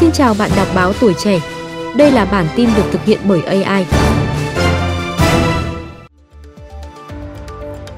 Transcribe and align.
Xin 0.00 0.12
chào 0.12 0.34
bạn 0.38 0.50
đọc 0.56 0.66
báo 0.74 0.92
tuổi 1.00 1.14
trẻ. 1.14 1.40
Đây 1.96 2.10
là 2.10 2.24
bản 2.24 2.46
tin 2.56 2.68
được 2.76 2.82
thực 2.92 3.04
hiện 3.04 3.18
bởi 3.28 3.42
AI. 3.42 3.86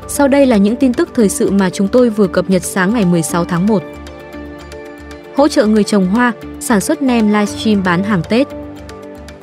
Sau 0.08 0.28
đây 0.28 0.46
là 0.46 0.56
những 0.56 0.76
tin 0.76 0.94
tức 0.94 1.08
thời 1.14 1.28
sự 1.28 1.50
mà 1.50 1.70
chúng 1.70 1.88
tôi 1.88 2.10
vừa 2.10 2.26
cập 2.26 2.50
nhật 2.50 2.64
sáng 2.64 2.94
ngày 2.94 3.04
16 3.04 3.44
tháng 3.44 3.66
1. 3.66 3.82
Hỗ 5.36 5.48
trợ 5.48 5.66
người 5.66 5.84
trồng 5.84 6.06
hoa, 6.06 6.32
sản 6.60 6.80
xuất 6.80 7.02
nem 7.02 7.26
livestream 7.28 7.82
bán 7.82 8.04
hàng 8.04 8.22
Tết. 8.28 8.46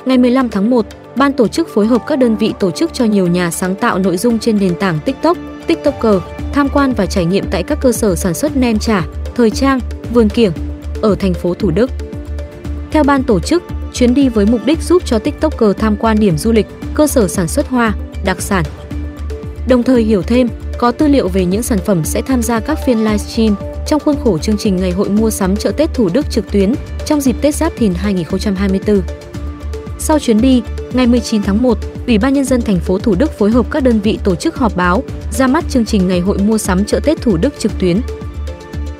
Ngày 0.04 0.18
15 0.18 0.48
tháng 0.48 0.70
1, 0.70 0.86
ban 1.16 1.32
tổ 1.32 1.48
chức 1.48 1.68
phối 1.74 1.86
hợp 1.86 2.06
các 2.06 2.18
đơn 2.18 2.36
vị 2.36 2.54
tổ 2.60 2.70
chức 2.70 2.94
cho 2.94 3.04
nhiều 3.04 3.26
nhà 3.26 3.50
sáng 3.50 3.74
tạo 3.74 3.98
nội 3.98 4.16
dung 4.16 4.38
trên 4.38 4.58
nền 4.60 4.74
tảng 4.74 4.98
TikTok, 5.04 5.38
TikToker 5.66 6.22
tham 6.52 6.68
quan 6.68 6.92
và 6.92 7.06
trải 7.06 7.24
nghiệm 7.24 7.44
tại 7.50 7.62
các 7.62 7.78
cơ 7.80 7.92
sở 7.92 8.14
sản 8.14 8.34
xuất 8.34 8.56
nem 8.56 8.78
chả, 8.78 9.04
thời 9.34 9.50
trang, 9.50 9.80
vườn 10.12 10.28
kiểng 10.28 10.52
ở 11.02 11.14
thành 11.14 11.34
phố 11.34 11.54
Thủ 11.54 11.70
Đức. 11.70 11.90
Theo 12.90 13.04
ban 13.04 13.22
tổ 13.22 13.40
chức, 13.40 13.62
chuyến 13.92 14.14
đi 14.14 14.28
với 14.28 14.46
mục 14.46 14.60
đích 14.64 14.82
giúp 14.82 15.02
cho 15.06 15.18
TikToker 15.18 15.76
tham 15.78 15.96
quan 15.96 16.20
điểm 16.20 16.38
du 16.38 16.52
lịch, 16.52 16.66
cơ 16.94 17.06
sở 17.06 17.28
sản 17.28 17.48
xuất 17.48 17.68
hoa, 17.68 17.94
đặc 18.24 18.42
sản. 18.42 18.64
Đồng 19.68 19.82
thời 19.82 20.02
hiểu 20.02 20.22
thêm, 20.22 20.48
có 20.78 20.92
tư 20.92 21.08
liệu 21.08 21.28
về 21.28 21.44
những 21.44 21.62
sản 21.62 21.78
phẩm 21.78 22.04
sẽ 22.04 22.22
tham 22.22 22.42
gia 22.42 22.60
các 22.60 22.78
phiên 22.86 23.04
livestream 23.04 23.54
trong 23.86 24.00
khuôn 24.00 24.16
khổ 24.24 24.38
chương 24.38 24.56
trình 24.58 24.76
Ngày 24.76 24.90
hội 24.90 25.08
mua 25.08 25.30
sắm 25.30 25.56
chợ 25.56 25.72
Tết 25.72 25.94
Thủ 25.94 26.08
Đức 26.12 26.30
trực 26.30 26.52
tuyến 26.52 26.74
trong 27.06 27.20
dịp 27.20 27.36
Tết 27.40 27.54
Giáp 27.54 27.72
Thìn 27.76 27.94
2024. 27.94 29.00
Sau 29.98 30.18
chuyến 30.18 30.40
đi, 30.40 30.62
ngày 30.92 31.06
19 31.06 31.42
tháng 31.42 31.62
1, 31.62 31.78
Ủy 32.06 32.18
ban 32.18 32.34
nhân 32.34 32.44
dân 32.44 32.62
thành 32.62 32.80
phố 32.80 32.98
Thủ 32.98 33.14
Đức 33.14 33.38
phối 33.38 33.50
hợp 33.50 33.66
các 33.70 33.82
đơn 33.82 34.00
vị 34.00 34.18
tổ 34.24 34.34
chức 34.34 34.56
họp 34.56 34.76
báo, 34.76 35.02
ra 35.32 35.46
mắt 35.46 35.64
chương 35.68 35.84
trình 35.84 36.08
Ngày 36.08 36.20
hội 36.20 36.38
mua 36.38 36.58
sắm 36.58 36.84
chợ 36.84 37.00
Tết 37.00 37.22
Thủ 37.22 37.36
Đức 37.36 37.54
trực 37.58 37.72
tuyến. 37.78 38.00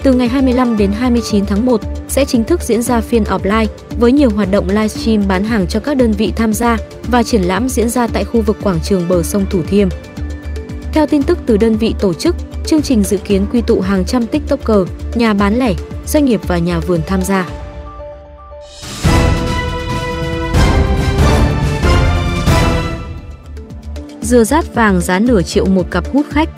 Từ 0.02 0.12
ngày 0.12 0.28
25 0.28 0.76
đến 0.76 0.92
29 0.92 1.46
tháng 1.46 1.66
1 1.66 1.80
sẽ 2.08 2.24
chính 2.24 2.44
thức 2.44 2.62
diễn 2.62 2.82
ra 2.82 3.00
phiên 3.00 3.24
offline 3.24 3.66
với 3.98 4.12
nhiều 4.12 4.30
hoạt 4.30 4.50
động 4.50 4.68
livestream 4.68 5.28
bán 5.28 5.44
hàng 5.44 5.66
cho 5.66 5.80
các 5.80 5.96
đơn 5.96 6.12
vị 6.12 6.32
tham 6.36 6.52
gia 6.52 6.76
và 7.08 7.22
triển 7.22 7.42
lãm 7.42 7.68
diễn 7.68 7.88
ra 7.88 8.06
tại 8.06 8.24
khu 8.24 8.40
vực 8.40 8.56
quảng 8.62 8.80
trường 8.84 9.08
bờ 9.08 9.22
sông 9.22 9.46
Thủ 9.50 9.62
Thiêm. 9.68 9.88
Theo 10.92 11.06
tin 11.06 11.22
tức 11.22 11.38
từ 11.46 11.56
đơn 11.56 11.76
vị 11.76 11.94
tổ 12.00 12.14
chức, 12.14 12.36
chương 12.66 12.82
trình 12.82 13.02
dự 13.02 13.16
kiến 13.16 13.46
quy 13.52 13.60
tụ 13.60 13.80
hàng 13.80 14.04
trăm 14.04 14.26
TikToker, 14.26 14.88
nhà 15.14 15.34
bán 15.34 15.58
lẻ, 15.58 15.74
doanh 16.06 16.24
nghiệp 16.24 16.40
và 16.46 16.58
nhà 16.58 16.80
vườn 16.80 17.00
tham 17.06 17.22
gia. 17.22 17.48
Dừa 24.22 24.44
rát 24.44 24.74
vàng 24.74 25.00
giá 25.00 25.18
nửa 25.18 25.42
triệu 25.42 25.66
một 25.66 25.90
cặp 25.90 26.12
hút 26.12 26.26
khách. 26.30 26.48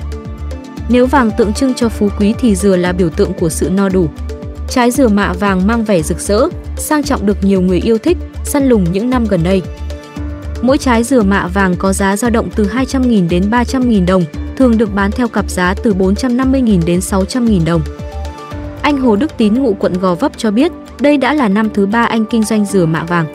Nếu 0.88 1.06
vàng 1.06 1.30
tượng 1.38 1.52
trưng 1.52 1.74
cho 1.74 1.88
phú 1.88 2.08
quý 2.18 2.34
thì 2.38 2.56
dừa 2.56 2.76
là 2.76 2.92
biểu 2.92 3.10
tượng 3.10 3.32
của 3.32 3.48
sự 3.48 3.70
no 3.70 3.88
đủ. 3.88 4.08
Trái 4.70 4.90
dừa 4.90 5.08
mạ 5.08 5.32
vàng 5.32 5.66
mang 5.66 5.84
vẻ 5.84 6.02
rực 6.02 6.18
rỡ, 6.18 6.48
sang 6.76 7.02
trọng 7.02 7.26
được 7.26 7.44
nhiều 7.44 7.60
người 7.60 7.80
yêu 7.80 7.98
thích, 7.98 8.16
săn 8.44 8.68
lùng 8.68 8.84
những 8.92 9.10
năm 9.10 9.24
gần 9.28 9.42
đây. 9.42 9.62
Mỗi 10.62 10.78
trái 10.78 11.04
dừa 11.04 11.22
mạ 11.22 11.46
vàng 11.46 11.76
có 11.78 11.92
giá 11.92 12.16
dao 12.16 12.30
động 12.30 12.48
từ 12.56 12.64
200.000 12.64 13.28
đến 13.28 13.50
300.000 13.50 14.06
đồng, 14.06 14.24
thường 14.56 14.78
được 14.78 14.94
bán 14.94 15.10
theo 15.10 15.28
cặp 15.28 15.50
giá 15.50 15.74
từ 15.82 15.94
450.000 15.94 16.80
đến 16.86 17.00
600.000 17.00 17.64
đồng. 17.64 17.80
Anh 18.82 18.98
Hồ 18.98 19.16
Đức 19.16 19.36
Tín 19.36 19.54
ngụ 19.54 19.74
quận 19.74 19.92
Gò 20.00 20.14
Vấp 20.14 20.38
cho 20.38 20.50
biết, 20.50 20.72
đây 21.00 21.16
đã 21.16 21.34
là 21.34 21.48
năm 21.48 21.68
thứ 21.74 21.86
ba 21.86 22.04
anh 22.04 22.24
kinh 22.30 22.42
doanh 22.42 22.64
dừa 22.64 22.86
mạ 22.86 23.04
vàng. 23.04 23.26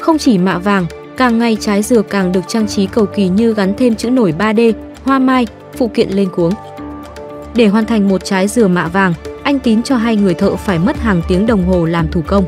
Không 0.00 0.18
chỉ 0.18 0.38
mạ 0.38 0.58
vàng, 0.58 0.86
càng 1.16 1.38
ngày 1.38 1.56
trái 1.60 1.82
dừa 1.82 2.02
càng 2.02 2.32
được 2.32 2.44
trang 2.48 2.66
trí 2.66 2.86
cầu 2.86 3.06
kỳ 3.06 3.28
như 3.28 3.54
gắn 3.54 3.74
thêm 3.78 3.94
chữ 3.94 4.10
nổi 4.10 4.34
3D, 4.38 4.72
hoa 5.04 5.18
mai, 5.18 5.46
phụ 5.76 5.90
kiện 5.94 6.10
lên 6.10 6.28
cuống. 6.36 6.52
Để 7.54 7.66
hoàn 7.66 7.86
thành 7.86 8.08
một 8.08 8.24
trái 8.24 8.48
dừa 8.48 8.68
mạ 8.68 8.88
vàng, 8.88 9.14
anh 9.44 9.58
Tín 9.58 9.82
cho 9.82 9.96
hai 9.96 10.16
người 10.16 10.34
thợ 10.34 10.56
phải 10.56 10.78
mất 10.78 10.96
hàng 10.96 11.22
tiếng 11.28 11.46
đồng 11.46 11.64
hồ 11.64 11.84
làm 11.84 12.08
thủ 12.10 12.22
công. 12.26 12.44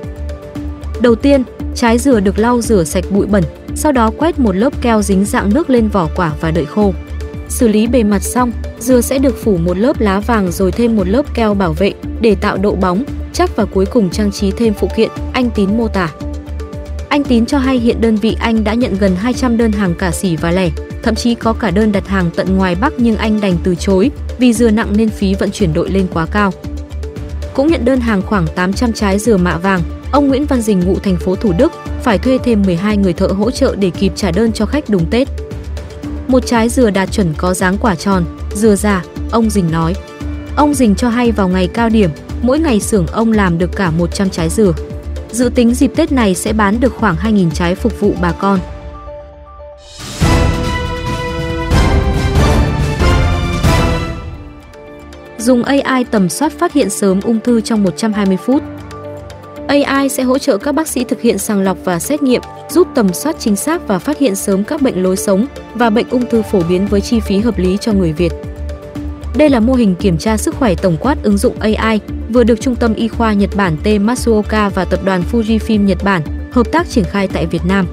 Đầu 1.03 1.15
tiên, 1.15 1.43
trái 1.75 1.99
dừa 1.99 2.21
được 2.21 2.39
lau 2.39 2.61
rửa 2.61 2.85
sạch 2.85 3.05
bụi 3.11 3.27
bẩn, 3.27 3.45
sau 3.75 3.93
đó 3.93 4.11
quét 4.19 4.39
một 4.39 4.57
lớp 4.57 4.83
keo 4.83 5.03
dính 5.03 5.25
dạng 5.25 5.55
nước 5.55 5.71
lên 5.71 5.89
vỏ 5.89 6.09
quả 6.17 6.33
và 6.41 6.51
đợi 6.51 6.65
khô. 6.65 6.95
Xử 7.49 7.69
lý 7.69 7.87
bề 7.87 8.03
mặt 8.03 8.23
xong, 8.23 8.53
dừa 8.79 9.01
sẽ 9.01 9.19
được 9.19 9.37
phủ 9.45 9.57
một 9.57 9.79
lớp 9.79 10.01
lá 10.01 10.21
vàng 10.21 10.53
rồi 10.53 10.73
thêm 10.73 10.97
một 10.97 11.09
lớp 11.09 11.35
keo 11.35 11.55
bảo 11.55 11.73
vệ 11.73 11.93
để 12.21 12.35
tạo 12.35 12.59
độ 12.59 12.75
bóng, 12.75 13.05
chắc 13.33 13.57
và 13.57 13.65
cuối 13.65 13.87
cùng 13.87 14.11
trang 14.11 14.33
trí 14.33 14.51
thêm 14.51 14.75
phụ 14.75 14.89
kiện, 14.97 15.11
anh 15.33 15.51
Tín 15.51 15.77
mô 15.79 15.89
tả. 15.89 16.13
Anh 17.09 17.25
Tín 17.25 17.47
cho 17.47 17.59
hay 17.59 17.79
hiện 17.79 18.01
đơn 18.01 18.17
vị 18.17 18.37
anh 18.41 18.65
đã 18.65 18.75
nhận 18.75 18.99
gần 18.99 19.17
200 19.17 19.57
đơn 19.57 19.73
hàng 19.73 19.95
cả 19.95 20.11
xỉ 20.11 20.37
và 20.37 20.51
lẻ, 20.51 20.71
thậm 21.03 21.15
chí 21.15 21.35
có 21.35 21.53
cả 21.53 21.71
đơn 21.71 21.93
đặt 21.93 22.09
hàng 22.09 22.31
tận 22.37 22.57
ngoài 22.57 22.77
Bắc 22.81 22.93
nhưng 22.99 23.17
anh 23.17 23.41
đành 23.41 23.57
từ 23.63 23.75
chối 23.75 24.11
vì 24.39 24.53
dừa 24.53 24.71
nặng 24.71 24.89
nên 24.97 25.09
phí 25.09 25.35
vận 25.35 25.51
chuyển 25.51 25.73
đội 25.73 25.91
lên 25.91 26.07
quá 26.13 26.27
cao. 26.27 26.53
Cũng 27.57 27.69
nhận 27.69 27.85
đơn 27.85 28.01
hàng 28.01 28.23
khoảng 28.23 28.47
800 28.47 28.93
trái 28.93 29.19
dừa 29.19 29.37
mạ 29.37 29.57
vàng, 29.57 29.81
ông 30.13 30.29
Nguyễn 30.29 30.47
Văn 30.47 30.63
Dình 30.63 30.81
ngụ 30.81 30.99
thành 30.99 31.17
phố 31.17 31.37
Thủ 31.37 31.53
Đức 31.59 31.73
phải 32.03 32.19
thuê 32.19 32.39
thêm 32.45 32.63
12 32.63 32.97
người 32.97 33.13
thợ 33.13 33.27
hỗ 33.27 33.51
trợ 33.51 33.75
để 33.79 33.91
kịp 33.91 34.13
trả 34.17 34.31
đơn 34.31 34.53
cho 34.53 34.67
khách 34.67 34.89
đúng 34.89 35.07
Tết. 35.11 35.29
Một 36.29 36.47
trái 36.47 36.69
dừa 36.69 36.91
đạt 36.91 37.13
chuẩn 37.13 37.35
có 37.37 37.55
dáng 37.55 37.77
quả 37.81 37.95
tròn, 37.95 38.25
dừa 38.55 38.77
già, 38.77 39.05
ông 39.31 39.51
Dình 39.51 39.71
nói. 39.71 39.95
Ông 40.57 40.75
Dình 40.75 40.95
cho 40.95 41.09
hay 41.09 41.33
vào 41.33 41.49
ngày 41.49 41.69
cao 41.75 41.89
điểm, 41.89 42.11
mỗi 42.43 42.59
ngày 42.59 42.81
xưởng 42.81 43.07
ông 43.07 43.33
làm 43.33 43.59
được 43.59 43.77
cả 43.77 43.91
100 43.91 44.31
trái 44.31 44.49
dừa. 44.49 44.73
Dự 45.31 45.51
tính 45.55 45.75
dịp 45.75 45.91
Tết 45.97 46.13
này 46.13 46.35
sẽ 46.35 46.53
bán 46.53 46.81
được 46.81 46.95
khoảng 46.95 47.17
2.000 47.17 47.51
trái 47.51 47.75
phục 47.75 48.01
vụ 48.01 48.15
bà 48.21 48.33
con. 48.33 48.59
Dùng 55.47 55.63
AI 55.63 56.05
tầm 56.05 56.29
soát 56.29 56.53
phát 56.53 56.73
hiện 56.73 56.91
sớm 56.91 57.21
ung 57.21 57.41
thư 57.41 57.61
trong 57.61 57.83
120 57.83 58.37
phút. 58.37 58.63
AI 59.69 60.09
sẽ 60.09 60.23
hỗ 60.23 60.39
trợ 60.39 60.59
các 60.59 60.73
bác 60.73 60.89
sĩ 60.89 61.05
thực 61.05 61.21
hiện 61.21 61.39
sàng 61.39 61.63
lọc 61.63 61.79
và 61.85 61.99
xét 61.99 62.23
nghiệm, 62.23 62.43
giúp 62.71 62.89
tầm 62.95 63.13
soát 63.13 63.37
chính 63.39 63.57
xác 63.57 63.89
và 63.89 63.99
phát 63.99 64.19
hiện 64.19 64.37
sớm 64.37 64.65
các 64.65 64.83
bệnh 64.83 65.03
lối 65.03 65.17
sống 65.17 65.47
và 65.75 65.91
bệnh 65.91 66.09
ung 66.09 66.27
thư 66.27 66.43
phổ 66.43 66.61
biến 66.69 66.87
với 66.87 67.01
chi 67.01 67.21
phí 67.21 67.39
hợp 67.39 67.59
lý 67.59 67.79
cho 67.81 67.93
người 67.93 68.13
Việt. 68.13 68.33
Đây 69.37 69.51
là 69.51 69.61
mô 69.61 69.75
hình 69.75 69.95
kiểm 69.95 70.19
tra 70.19 70.37
sức 70.37 70.55
khỏe 70.55 70.75
tổng 70.75 70.97
quát 71.01 71.23
ứng 71.23 71.39
dụng 71.39 71.61
AI 71.61 72.01
vừa 72.29 72.45
được 72.45 72.61
Trung 72.61 72.77
tâm 72.77 72.95
Y 72.95 73.09
khoa 73.09 73.33
Nhật 73.33 73.51
Bản 73.57 73.77
T 73.85 73.87
Matsuoka 74.01 74.69
và 74.69 74.85
tập 74.85 75.01
đoàn 75.05 75.23
Fujifilm 75.33 75.85
Nhật 75.85 75.99
Bản 76.05 76.23
hợp 76.53 76.73
tác 76.73 76.89
triển 76.89 77.05
khai 77.05 77.29
tại 77.33 77.47
Việt 77.47 77.65
Nam. 77.65 77.87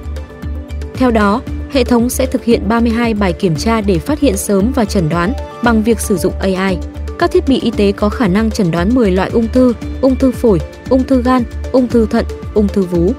Theo 0.94 1.10
đó, 1.10 1.42
hệ 1.72 1.84
thống 1.84 2.10
sẽ 2.10 2.26
thực 2.26 2.44
hiện 2.44 2.68
32 2.68 3.14
bài 3.14 3.32
kiểm 3.32 3.56
tra 3.56 3.80
để 3.80 3.98
phát 3.98 4.20
hiện 4.20 4.36
sớm 4.36 4.72
và 4.74 4.84
chẩn 4.84 5.08
đoán 5.08 5.32
bằng 5.62 5.82
việc 5.82 6.00
sử 6.00 6.16
dụng 6.16 6.32
AI. 6.40 6.78
Các 7.18 7.30
thiết 7.30 7.48
bị 7.48 7.60
y 7.60 7.70
tế 7.70 7.92
có 7.92 8.08
khả 8.08 8.28
năng 8.28 8.50
chẩn 8.50 8.70
đoán 8.70 8.94
10 8.94 9.10
loại 9.10 9.30
ung 9.30 9.48
thư, 9.52 9.74
ung 10.00 10.16
thư 10.16 10.30
phổi, 10.30 10.60
ung 10.88 11.04
thư 11.04 11.22
gan, 11.22 11.42
ung 11.72 11.88
thư 11.88 12.06
thận, 12.06 12.24
ung 12.54 12.68
thư 12.68 12.82
vú 12.82 13.12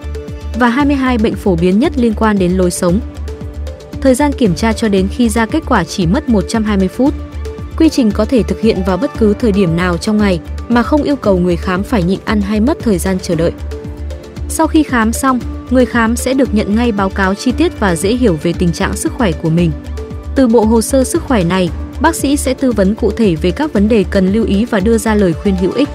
và 0.59 0.69
22 0.69 1.17
bệnh 1.17 1.35
phổ 1.35 1.55
biến 1.55 1.79
nhất 1.79 1.93
liên 1.95 2.13
quan 2.13 2.39
đến 2.39 2.51
lối 2.51 2.71
sống. 2.71 2.99
Thời 4.01 4.15
gian 4.15 4.31
kiểm 4.31 4.55
tra 4.55 4.73
cho 4.73 4.87
đến 4.87 5.07
khi 5.11 5.29
ra 5.29 5.45
kết 5.45 5.63
quả 5.67 5.83
chỉ 5.83 6.07
mất 6.07 6.29
120 6.29 6.87
phút. 6.87 7.13
Quy 7.77 7.89
trình 7.89 8.11
có 8.11 8.25
thể 8.25 8.43
thực 8.43 8.61
hiện 8.61 8.83
vào 8.85 8.97
bất 8.97 9.11
cứ 9.17 9.33
thời 9.33 9.51
điểm 9.51 9.77
nào 9.77 9.97
trong 9.97 10.17
ngày 10.17 10.39
mà 10.69 10.83
không 10.83 11.03
yêu 11.03 11.15
cầu 11.15 11.37
người 11.37 11.55
khám 11.55 11.83
phải 11.83 12.03
nhịn 12.03 12.19
ăn 12.25 12.41
hay 12.41 12.59
mất 12.59 12.77
thời 12.79 12.97
gian 12.97 13.17
chờ 13.21 13.35
đợi. 13.35 13.51
Sau 14.49 14.67
khi 14.67 14.83
khám 14.83 15.13
xong, 15.13 15.39
người 15.69 15.85
khám 15.85 16.15
sẽ 16.15 16.33
được 16.33 16.55
nhận 16.55 16.75
ngay 16.75 16.91
báo 16.91 17.09
cáo 17.09 17.33
chi 17.33 17.51
tiết 17.51 17.79
và 17.79 17.95
dễ 17.95 18.15
hiểu 18.15 18.37
về 18.43 18.53
tình 18.59 18.71
trạng 18.71 18.93
sức 18.93 19.13
khỏe 19.13 19.31
của 19.31 19.49
mình. 19.49 19.71
Từ 20.35 20.47
bộ 20.47 20.65
hồ 20.65 20.81
sơ 20.81 21.03
sức 21.03 21.23
khỏe 21.23 21.43
này, 21.43 21.69
bác 22.01 22.15
sĩ 22.15 22.37
sẽ 22.37 22.53
tư 22.53 22.71
vấn 22.71 22.95
cụ 22.95 23.11
thể 23.11 23.35
về 23.35 23.51
các 23.51 23.73
vấn 23.73 23.89
đề 23.89 24.05
cần 24.09 24.33
lưu 24.33 24.45
ý 24.45 24.65
và 24.65 24.79
đưa 24.79 24.97
ra 24.97 25.15
lời 25.15 25.33
khuyên 25.33 25.55
hữu 25.55 25.71
ích. 25.71 25.89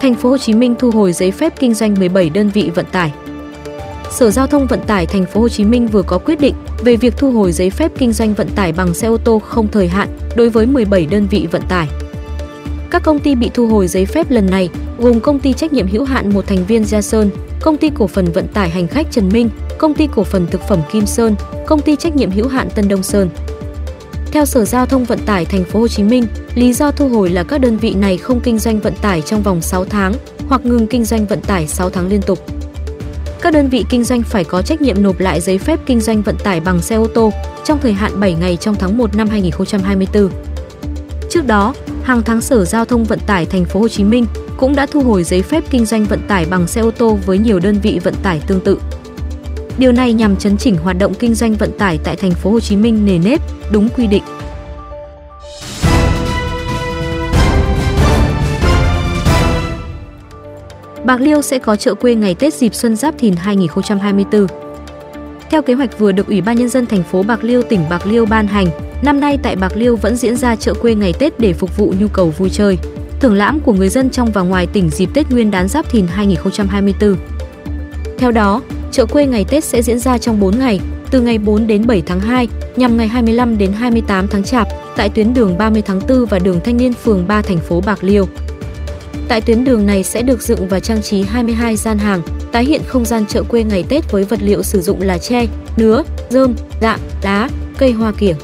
Thành 0.00 0.14
phố 0.14 0.30
Hồ 0.30 0.38
Chí 0.38 0.54
Minh 0.54 0.74
thu 0.78 0.90
hồi 0.90 1.12
giấy 1.12 1.30
phép 1.30 1.52
kinh 1.58 1.74
doanh 1.74 1.94
17 1.98 2.30
đơn 2.30 2.50
vị 2.54 2.70
vận 2.74 2.86
tải. 2.92 3.12
Sở 4.10 4.30
Giao 4.30 4.46
thông 4.46 4.66
Vận 4.66 4.80
tải 4.86 5.06
Thành 5.06 5.26
phố 5.26 5.40
Hồ 5.40 5.48
Chí 5.48 5.64
Minh 5.64 5.86
vừa 5.86 6.02
có 6.02 6.18
quyết 6.18 6.40
định 6.40 6.54
về 6.84 6.96
việc 6.96 7.14
thu 7.16 7.32
hồi 7.32 7.52
giấy 7.52 7.70
phép 7.70 7.92
kinh 7.98 8.12
doanh 8.12 8.34
vận 8.34 8.48
tải 8.48 8.72
bằng 8.72 8.94
xe 8.94 9.08
ô 9.08 9.16
tô 9.16 9.38
không 9.38 9.68
thời 9.68 9.88
hạn 9.88 10.08
đối 10.36 10.48
với 10.48 10.66
17 10.66 11.06
đơn 11.06 11.26
vị 11.30 11.48
vận 11.50 11.62
tải. 11.68 11.88
Các 12.90 13.02
công 13.02 13.18
ty 13.18 13.34
bị 13.34 13.50
thu 13.54 13.66
hồi 13.66 13.88
giấy 13.88 14.06
phép 14.06 14.30
lần 14.30 14.50
này 14.50 14.68
gồm 14.98 15.20
công 15.20 15.38
ty 15.38 15.52
trách 15.52 15.72
nhiệm 15.72 15.86
hữu 15.86 16.04
hạn 16.04 16.34
một 16.34 16.46
thành 16.46 16.66
viên 16.66 16.84
Gia 16.84 17.02
Sơn, 17.02 17.30
công 17.60 17.76
ty 17.76 17.90
cổ 17.94 18.06
phần 18.06 18.24
vận 18.24 18.48
tải 18.48 18.70
hành 18.70 18.88
khách 18.88 19.06
Trần 19.10 19.28
Minh, 19.28 19.50
công 19.78 19.94
ty 19.94 20.08
cổ 20.14 20.24
phần 20.24 20.46
thực 20.46 20.60
phẩm 20.68 20.80
Kim 20.92 21.06
Sơn, 21.06 21.34
công 21.66 21.80
ty 21.82 21.96
trách 21.96 22.16
nhiệm 22.16 22.30
hữu 22.30 22.48
hạn 22.48 22.68
Tân 22.74 22.88
Đông 22.88 23.02
Sơn. 23.02 23.28
Theo 24.32 24.44
Sở 24.44 24.64
Giao 24.64 24.86
thông 24.86 25.04
Vận 25.04 25.18
tải 25.18 25.44
Thành 25.44 25.64
phố 25.64 25.80
Hồ 25.80 25.88
Chí 25.88 26.02
Minh, 26.02 26.26
lý 26.54 26.72
do 26.72 26.90
thu 26.90 27.08
hồi 27.08 27.30
là 27.30 27.42
các 27.42 27.60
đơn 27.60 27.76
vị 27.76 27.94
này 27.94 28.16
không 28.18 28.40
kinh 28.40 28.58
doanh 28.58 28.80
vận 28.80 28.94
tải 29.02 29.22
trong 29.22 29.42
vòng 29.42 29.60
6 29.60 29.84
tháng 29.84 30.14
hoặc 30.48 30.66
ngừng 30.66 30.86
kinh 30.86 31.04
doanh 31.04 31.26
vận 31.26 31.40
tải 31.40 31.68
6 31.68 31.90
tháng 31.90 32.08
liên 32.08 32.22
tục. 32.22 32.38
Các 33.40 33.52
đơn 33.52 33.68
vị 33.68 33.84
kinh 33.90 34.04
doanh 34.04 34.22
phải 34.22 34.44
có 34.44 34.62
trách 34.62 34.80
nhiệm 34.80 35.02
nộp 35.02 35.20
lại 35.20 35.40
giấy 35.40 35.58
phép 35.58 35.80
kinh 35.86 36.00
doanh 36.00 36.22
vận 36.22 36.36
tải 36.44 36.60
bằng 36.60 36.82
xe 36.82 36.96
ô 36.96 37.06
tô 37.06 37.32
trong 37.64 37.78
thời 37.82 37.92
hạn 37.92 38.20
7 38.20 38.34
ngày 38.34 38.56
trong 38.56 38.74
tháng 38.74 38.98
1 38.98 39.16
năm 39.16 39.28
2024. 39.28 40.30
Trước 41.30 41.46
đó, 41.46 41.74
hàng 42.10 42.22
tháng 42.22 42.40
Sở 42.40 42.64
Giao 42.64 42.84
thông 42.84 43.04
Vận 43.04 43.18
tải 43.26 43.46
Thành 43.46 43.64
phố 43.64 43.80
Hồ 43.80 43.88
Chí 43.88 44.04
Minh 44.04 44.26
cũng 44.56 44.76
đã 44.76 44.86
thu 44.86 45.00
hồi 45.00 45.24
giấy 45.24 45.42
phép 45.42 45.64
kinh 45.70 45.86
doanh 45.86 46.04
vận 46.04 46.20
tải 46.28 46.46
bằng 46.50 46.66
xe 46.66 46.80
ô 46.80 46.90
tô 46.90 47.18
với 47.26 47.38
nhiều 47.38 47.58
đơn 47.60 47.80
vị 47.82 48.00
vận 48.04 48.14
tải 48.22 48.40
tương 48.46 48.60
tự. 48.60 48.80
Điều 49.78 49.92
này 49.92 50.12
nhằm 50.12 50.36
chấn 50.36 50.56
chỉnh 50.56 50.76
hoạt 50.76 50.98
động 50.98 51.14
kinh 51.14 51.34
doanh 51.34 51.54
vận 51.54 51.78
tải 51.78 51.98
tại 52.04 52.16
thành 52.16 52.30
phố 52.30 52.50
Hồ 52.50 52.60
Chí 52.60 52.76
Minh 52.76 53.06
nề 53.06 53.18
nếp, 53.18 53.40
đúng 53.72 53.88
quy 53.88 54.06
định. 54.06 54.22
Bạc 61.04 61.20
Liêu 61.20 61.42
sẽ 61.42 61.58
có 61.58 61.76
chợ 61.76 61.94
quê 61.94 62.14
ngày 62.14 62.34
Tết 62.34 62.54
dịp 62.54 62.74
Xuân 62.74 62.96
Giáp 62.96 63.14
Thìn 63.18 63.36
2024. 63.36 64.69
Theo 65.50 65.62
kế 65.62 65.74
hoạch 65.74 65.98
vừa 65.98 66.12
được 66.12 66.26
Ủy 66.26 66.40
ban 66.40 66.56
nhân 66.56 66.68
dân 66.68 66.86
thành 66.86 67.02
phố 67.02 67.22
Bạc 67.22 67.44
Liêu 67.44 67.62
tỉnh 67.62 67.80
Bạc 67.90 68.06
Liêu 68.06 68.26
ban 68.26 68.46
hành, 68.46 68.66
năm 69.02 69.20
nay 69.20 69.38
tại 69.42 69.56
Bạc 69.56 69.76
Liêu 69.76 69.96
vẫn 69.96 70.16
diễn 70.16 70.36
ra 70.36 70.56
chợ 70.56 70.74
quê 70.74 70.94
ngày 70.94 71.12
Tết 71.12 71.40
để 71.40 71.52
phục 71.52 71.76
vụ 71.76 71.94
nhu 71.98 72.08
cầu 72.08 72.30
vui 72.38 72.50
chơi, 72.50 72.78
thưởng 73.20 73.34
lãm 73.34 73.60
của 73.60 73.72
người 73.72 73.88
dân 73.88 74.10
trong 74.10 74.32
và 74.32 74.42
ngoài 74.42 74.66
tỉnh 74.66 74.90
dịp 74.90 75.10
Tết 75.14 75.30
Nguyên 75.30 75.50
đán 75.50 75.68
Giáp 75.68 75.90
Thìn 75.90 76.06
2024. 76.06 77.16
Theo 78.18 78.30
đó, 78.30 78.62
chợ 78.90 79.06
quê 79.06 79.26
ngày 79.26 79.44
Tết 79.44 79.64
sẽ 79.64 79.82
diễn 79.82 79.98
ra 79.98 80.18
trong 80.18 80.40
4 80.40 80.58
ngày, 80.58 80.80
từ 81.10 81.20
ngày 81.20 81.38
4 81.38 81.66
đến 81.66 81.86
7 81.86 82.02
tháng 82.06 82.20
2, 82.20 82.48
nhằm 82.76 82.96
ngày 82.96 83.08
25 83.08 83.58
đến 83.58 83.72
28 83.72 84.28
tháng 84.28 84.44
Chạp 84.44 84.68
tại 84.96 85.08
tuyến 85.08 85.34
đường 85.34 85.58
30 85.58 85.82
tháng 85.82 86.00
4 86.08 86.26
và 86.26 86.38
đường 86.38 86.60
Thanh 86.64 86.76
niên 86.76 86.92
phường 86.92 87.28
3 87.28 87.42
thành 87.42 87.58
phố 87.58 87.80
Bạc 87.80 88.04
Liêu. 88.04 88.26
Tại 89.28 89.40
tuyến 89.40 89.64
đường 89.64 89.86
này 89.86 90.02
sẽ 90.02 90.22
được 90.22 90.42
dựng 90.42 90.68
và 90.68 90.80
trang 90.80 91.02
trí 91.02 91.22
22 91.22 91.76
gian 91.76 91.98
hàng, 91.98 92.22
tái 92.52 92.64
hiện 92.64 92.80
không 92.86 93.04
gian 93.04 93.26
chợ 93.26 93.42
quê 93.42 93.64
ngày 93.64 93.84
Tết 93.88 94.12
với 94.12 94.24
vật 94.24 94.42
liệu 94.42 94.62
sử 94.62 94.80
dụng 94.80 95.02
là 95.02 95.18
tre, 95.18 95.46
nứa, 95.76 96.02
rơm, 96.30 96.54
dạ, 96.80 96.98
đá, 97.22 97.48
cây 97.78 97.92
hoa 97.92 98.12
kiểng. 98.12 98.36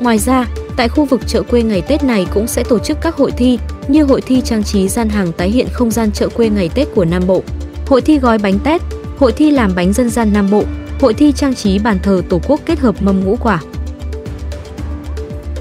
Ngoài 0.00 0.18
ra, 0.18 0.46
tại 0.76 0.88
khu 0.88 1.04
vực 1.04 1.20
chợ 1.26 1.42
quê 1.42 1.62
ngày 1.62 1.82
Tết 1.82 2.04
này 2.04 2.26
cũng 2.34 2.46
sẽ 2.46 2.64
tổ 2.64 2.78
chức 2.78 2.98
các 3.00 3.16
hội 3.16 3.30
thi 3.30 3.58
như 3.88 4.04
hội 4.04 4.20
thi 4.20 4.40
trang 4.40 4.64
trí 4.64 4.88
gian 4.88 5.08
hàng 5.08 5.32
tái 5.32 5.50
hiện 5.50 5.66
không 5.72 5.90
gian 5.90 6.12
chợ 6.12 6.28
quê 6.28 6.48
ngày 6.48 6.70
Tết 6.74 6.88
của 6.94 7.04
Nam 7.04 7.22
Bộ, 7.26 7.42
hội 7.86 8.00
thi 8.00 8.18
gói 8.18 8.38
bánh 8.38 8.58
Tết, 8.58 8.82
hội 9.18 9.32
thi 9.32 9.50
làm 9.50 9.72
bánh 9.74 9.92
dân 9.92 10.10
gian 10.10 10.32
Nam 10.32 10.50
Bộ, 10.50 10.64
hội 11.00 11.14
thi 11.14 11.32
trang 11.32 11.54
trí 11.54 11.78
bàn 11.78 11.98
thờ 12.02 12.22
Tổ 12.28 12.40
quốc 12.46 12.60
kết 12.66 12.78
hợp 12.78 13.02
mâm 13.02 13.24
ngũ 13.24 13.36
quả. 13.36 13.60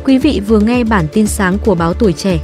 Quý 0.03 0.17
vị 0.17 0.41
vừa 0.47 0.59
nghe 0.59 0.83
bản 0.83 1.07
tin 1.13 1.27
sáng 1.27 1.57
của 1.65 1.75
báo 1.75 1.93
Tuổi 1.93 2.13
Trẻ 2.13 2.39